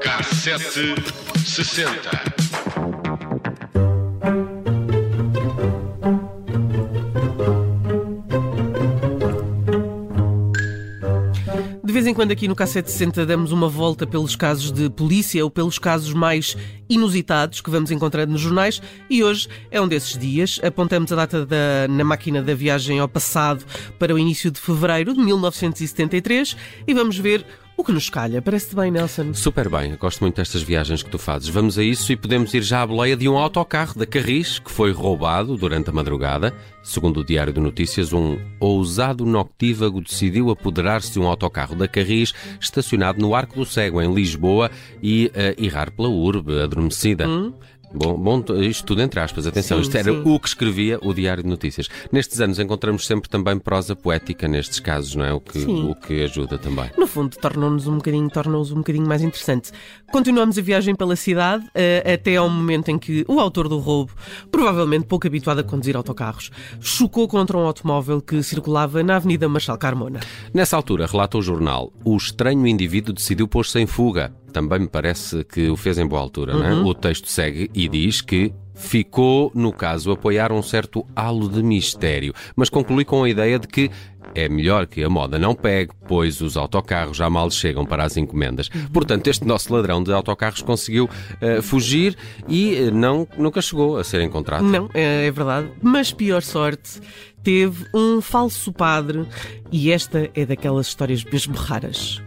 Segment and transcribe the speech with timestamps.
[0.00, 0.94] Cassete
[1.44, 2.35] 60.
[12.06, 15.76] Vez em quando aqui no K760 damos uma volta pelos casos de polícia ou pelos
[15.76, 16.56] casos mais
[16.88, 18.80] inusitados que vamos encontrando nos jornais
[19.10, 20.60] e hoje é um desses dias.
[20.62, 23.64] Apontamos a data da, na máquina da viagem ao passado
[23.98, 27.44] para o início de fevereiro de 1973 e vamos ver
[27.76, 28.40] o que nos calha.
[28.40, 29.34] Parece-te bem, Nelson?
[29.34, 31.48] Super bem, gosto muito destas viagens que tu fazes.
[31.48, 34.70] Vamos a isso e podemos ir já à boleia de um autocarro da Carris que
[34.70, 36.54] foi roubado durante a madrugada.
[36.82, 42.32] Segundo o Diário de Notícias, um ousado noctívago decidiu apoderar-se de um autocarro da Carris
[42.60, 44.70] estacionado no Arco do Cego, em Lisboa,
[45.02, 47.28] e uh, irrar pela urbe adormecida.
[47.28, 47.52] Hum?
[47.94, 50.22] Bom, bom, isto tudo entre aspas, atenção, Sim, isto era sim.
[50.24, 51.88] o que escrevia o Diário de Notícias.
[52.12, 55.32] Nestes anos encontramos sempre também prosa poética nestes casos, não é?
[55.32, 55.90] O que, Sim.
[55.90, 56.90] o que ajuda também.
[56.98, 59.72] No fundo, tornam-nos um bocadinho, tornam-os um bocadinho mais interessantes.
[60.12, 64.12] Continuamos a viagem pela cidade eh, até ao momento em que o autor do roubo,
[64.50, 69.78] provavelmente pouco habituado a conduzir autocarros, chocou contra um automóvel que circulava na Avenida Marshal
[69.78, 70.20] Carmona.
[70.52, 74.32] Nessa altura, relata o jornal, o estranho indivíduo decidiu pôr-se em fuga.
[74.56, 76.72] Também me parece que o fez em boa altura, não é?
[76.72, 81.62] O texto segue e diz que ficou, no caso, a apoiar um certo halo de
[81.62, 83.90] mistério, mas conclui com a ideia de que
[84.34, 88.16] é melhor que a moda não pegue, pois os autocarros já mal chegam para as
[88.16, 88.70] encomendas.
[88.94, 91.06] Portanto, este nosso ladrão de autocarros conseguiu
[91.42, 92.16] eh, fugir
[92.48, 94.64] e eh, não, nunca chegou a ser encontrado.
[94.64, 95.68] Não, é, é verdade.
[95.82, 96.98] Mas pior sorte,
[97.42, 99.26] teve um falso padre
[99.70, 102.22] e esta é daquelas histórias mesmo raras.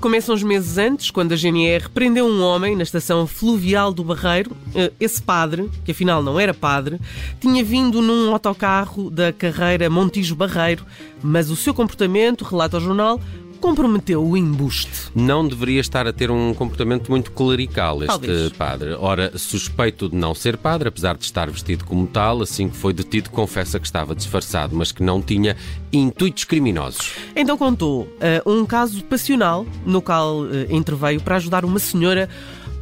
[0.00, 4.56] Começam os meses antes, quando a GNR prendeu um homem na estação fluvial do Barreiro.
[4.74, 6.98] Eh, Esse padre, que afinal não era padre,
[7.38, 10.86] tinha vindo num autocarro da carreira Montijo Barreiro,
[11.22, 13.20] mas o seu comportamento, relata o jornal,
[13.60, 15.10] comprometeu o embuste.
[15.14, 18.52] não deveria estar a ter um comportamento muito clerical este Talvez.
[18.52, 18.94] padre.
[18.98, 22.92] Ora, suspeito de não ser padre, apesar de estar vestido como tal, assim que foi
[22.92, 25.56] detido, confessa que estava disfarçado, mas que não tinha
[25.92, 27.12] intuitos criminosos.
[27.36, 32.28] Então contou eh, um caso passional no qual eh, interveio para ajudar uma senhora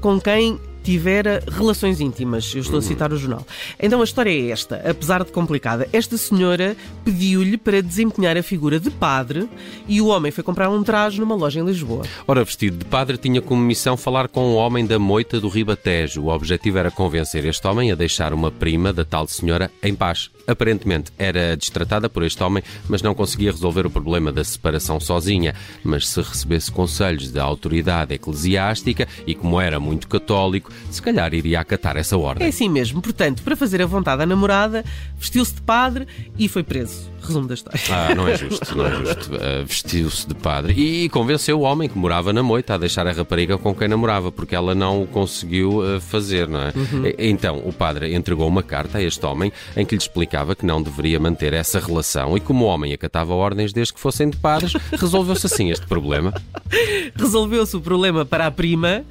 [0.00, 2.50] com quem tivera relações íntimas.
[2.54, 3.46] Eu estou a citar o jornal.
[3.78, 4.76] Então a história é esta.
[4.88, 9.50] Apesar de complicada, esta senhora pediu-lhe para desempenhar a figura de padre
[9.86, 12.04] e o homem foi comprar um traje numa loja em Lisboa.
[12.26, 16.22] Ora, vestido de padre, tinha como missão falar com um homem da moita do Ribatejo.
[16.22, 20.30] O objetivo era convencer este homem a deixar uma prima da tal senhora em paz.
[20.46, 25.54] Aparentemente era destratada por este homem, mas não conseguia resolver o problema da separação sozinha.
[25.84, 31.60] Mas se recebesse conselhos da autoridade eclesiástica e como era muito católico, se calhar iria
[31.60, 32.48] acatar essa É ordem.
[32.48, 33.00] assim mesmo.
[33.02, 34.84] Portanto, para fazer a vontade à namorada,
[35.18, 36.06] vestiu-se de padre
[36.38, 37.10] e foi preso.
[37.22, 37.80] Resumo da história.
[37.90, 39.30] Ah, não é justo, não é justo.
[39.40, 43.12] Ah, Vestiu-se de padre e convenceu o homem que morava na moita a deixar a
[43.12, 46.72] rapariga com quem namorava, porque ela não o conseguiu ah, fazer, não é?
[47.18, 50.64] E- Então, o padre entregou uma carta a este homem em que lhe explicava que
[50.66, 54.36] não deveria manter essa relação e como o homem acatava ordens desde que fossem de
[54.36, 56.32] padres, resolveu-se assim este problema.
[57.16, 59.02] Resolveu-se o problema para a prima,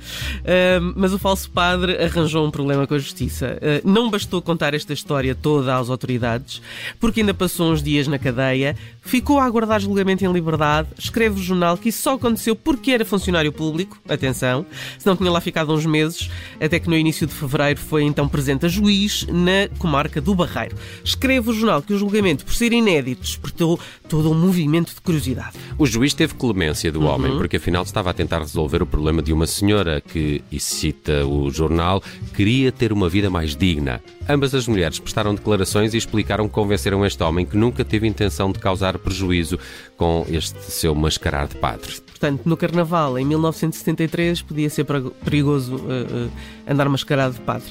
[0.46, 3.58] ahm, mas o falso padre arranjou um problema com a justiça.
[3.84, 6.62] Não bastou contar esta história toda às autoridades,
[7.00, 11.44] porque ainda passou uns dias na cadeia, ficou a aguardar julgamento em liberdade, escreve o
[11.44, 14.66] jornal que isso só aconteceu porque era funcionário público, atenção,
[15.00, 18.66] senão tinha lá ficado uns meses, até que no início de fevereiro foi então presente
[18.66, 20.76] a juiz na comarca do Barreiro.
[21.04, 25.58] Escreve o jornal que o julgamento, por ser inédito, despertou todo um movimento de curiosidade.
[25.78, 29.32] O juiz teve clemência do homem, porque afinal estava a tentar resolver o problema de
[29.32, 32.04] uma senhora que, e cita o jornal,
[32.36, 34.02] queria ter uma vida mais digna.
[34.30, 38.52] Ambas as mulheres prestaram declarações e explicaram que convenceram este homem que nunca teve intenção
[38.52, 39.58] de causar prejuízo
[39.96, 42.07] com este seu mascarar de padre.
[42.18, 45.80] Portanto, no Carnaval, em 1973, podia ser perigo- perigoso uh,
[46.28, 46.32] uh,
[46.68, 47.68] andar mascarado de padre.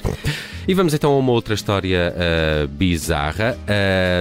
[0.67, 3.57] E vamos então a uma outra história ah, bizarra.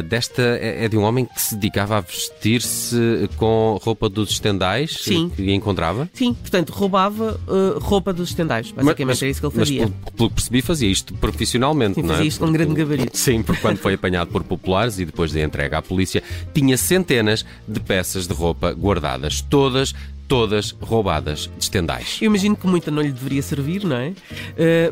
[0.08, 4.96] Desta é é de um homem que se dedicava a vestir-se com roupa dos estendais
[5.00, 5.30] Sim.
[5.34, 6.08] que encontrava.
[6.12, 8.70] Sim, portanto, roubava uh, roupa dos estendais.
[8.70, 9.80] Basicamente era isso que ele mas fazia.
[9.80, 12.16] pelo, pelo que percebi, fazia isto profissionalmente, Sim, não é?
[12.16, 13.16] fazia isto com um grande gabarito.
[13.16, 16.22] Sim, porque quando foi apanhado por populares e depois de entrega à polícia,
[16.54, 19.94] tinha centenas de peças de roupa guardadas, todas
[20.28, 22.18] todas roubadas de estendais.
[22.20, 24.08] Eu imagino que muita não lhe deveria servir, não é?
[24.08, 24.14] Uh,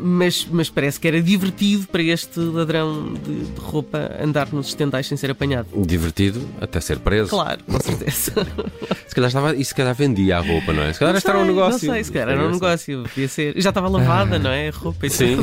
[0.01, 5.07] mas, mas parece que era divertido para este ladrão de, de roupa andar nos estendais
[5.07, 5.67] sem ser apanhado.
[5.75, 7.29] Divertido até ser preso.
[7.29, 8.31] Claro, com certeza.
[9.07, 10.93] se calhar estava, e se calhar vendia a roupa, não é?
[10.93, 11.87] Se calhar não era um negócio.
[11.87, 13.03] Não sei, se calhar era um negócio.
[13.03, 13.53] Podia ser.
[13.57, 14.69] Já estava lavada, não é?
[14.69, 15.37] A roupa e Sim.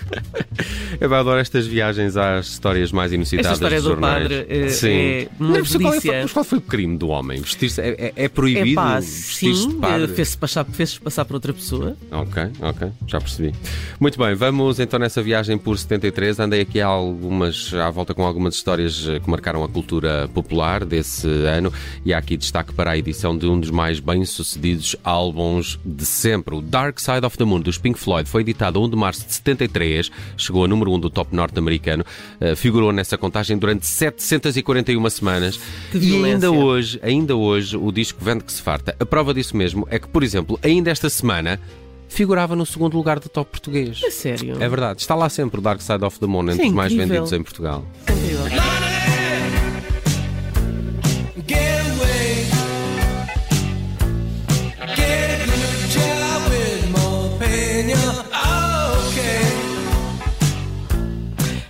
[1.00, 4.22] Eu adoro estas viagens às histórias mais inusitadas Esta história dos do jornais.
[4.22, 4.88] padre é, Sim.
[4.88, 7.40] é uma Mas qual, é, mas qual foi o crime do homem?
[7.40, 10.08] Vestir-se é, é, é proibido vestir-se sim, de padre?
[10.08, 11.96] fez-se passar, fez passar por outra pessoa.
[12.10, 13.54] Ok, ok, já percebi.
[14.00, 16.40] Muito bem, vamos então nessa viagem por 73.
[16.40, 21.28] Andei aqui algumas, à volta com algumas histórias eh, que marcaram a cultura popular desse
[21.28, 21.72] ano
[22.04, 26.54] e há aqui destaque para a edição de um dos mais bem-sucedidos álbuns de sempre,
[26.54, 28.28] o Dark Side of the Moon, dos Pink Floyd.
[28.28, 32.04] Foi editado a 1 de março de 73, chegou a número 1 do top norte-americano,
[32.40, 35.60] eh, figurou nessa contagem durante 741 semanas
[35.90, 38.95] Que e ainda hoje, ainda hoje, o disco vende que se farta.
[38.98, 41.60] A prova disso mesmo é que, por exemplo, ainda esta semana
[42.08, 44.00] figurava no segundo lugar do top português.
[44.02, 44.56] É sério.
[44.62, 46.72] É verdade, está lá sempre o Dark Side of the Moon entre Isso é os
[46.72, 47.08] mais incrível.
[47.14, 47.84] vendidos em Portugal.
[48.08, 49.15] Incrível.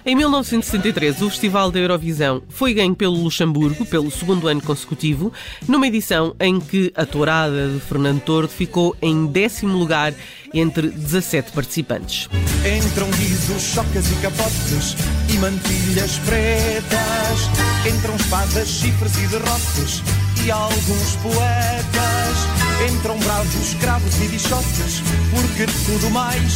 [0.08, 5.32] Em 1963, o Festival da Eurovisão foi ganho pelo Luxemburgo, pelo segundo ano consecutivo,
[5.66, 10.14] numa edição em que a tourada de Fernando Tordo ficou em décimo lugar
[10.54, 12.28] entre 17 participantes.
[12.64, 14.94] Entram guizos, chocas e capotes
[15.28, 17.92] e mantilhas pretas.
[17.92, 20.02] Entram espadas, chifres e derrotes
[20.46, 22.94] e alguns poetas.
[22.94, 26.52] Entram bravos, escravos e bichotes, porque tudo mais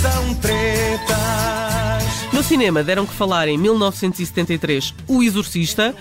[0.00, 1.73] são tretas.
[2.34, 5.94] No cinema deram que falar em 1973 O Exorcista,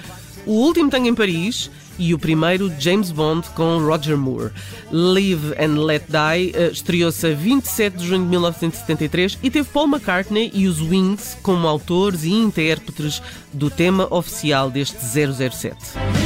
[0.47, 1.69] O Último Tango em Paris
[2.00, 4.51] e o primeiro James Bond com Roger Moore.
[4.91, 9.88] Live and Let Die eh, estreou-se a 27 de junho de 1973 e teve Paul
[9.88, 13.21] McCartney e os Wings como autores e intérpretes
[13.53, 16.22] do tema oficial deste 007.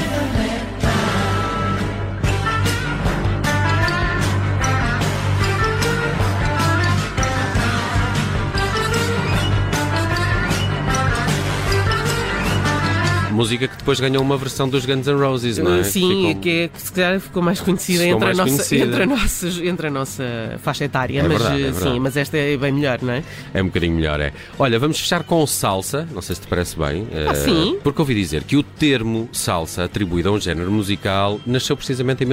[13.38, 15.84] Música que depois ganhou uma versão dos Guns N' Roses, não é?
[15.84, 18.56] Sim, Ficou- que, é, que se calhar ficou mais conhecida Ficou entre, mais a nossa,
[18.56, 18.86] conhecida.
[18.86, 21.94] entre, a nossa, entre a nossa faixa etária, É mas verdade, é eh, verdade.
[21.94, 23.24] sim, mas esta é bem melhor, não é?
[23.54, 24.34] É um bocadinho melhor, é.
[24.58, 27.08] Olha, vamos fechar com salsa, não sei se te parece bem.
[27.12, 27.78] Ah, eh, sim?
[27.84, 32.28] Porque ouvi dizer que o termo salsa, atribuído a um género musical, nasceu precisamente em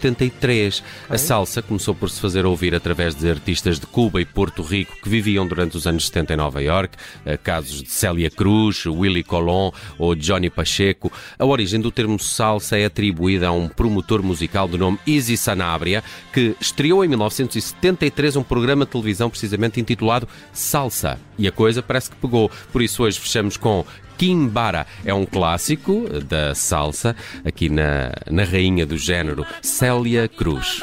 [0.00, 0.82] 1973.
[1.08, 4.96] A salsa começou por se fazer ouvir através de artistas de Cuba e Porto Rico
[5.02, 9.22] que viviam durante os anos 70 em Nova York, eh, casos de Célia Cruz, Willie
[9.22, 11.12] Colon ou Johnny Pacheco.
[11.38, 16.04] A origem do termo salsa é atribuída a um promotor musical do nome Easy Sanabria,
[16.32, 21.18] que estreou em 1973 um programa de televisão precisamente intitulado Salsa.
[21.36, 22.50] E a coisa parece que pegou.
[22.72, 23.84] Por isso hoje fechamos com
[24.20, 24.86] Kimbara.
[25.02, 30.82] É um clássico da salsa, aqui na, na rainha do género, Célia Cruz.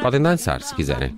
[0.00, 1.14] Podem dançar se quiserem.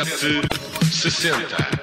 [0.00, 0.48] Cassete
[0.90, 1.79] 60.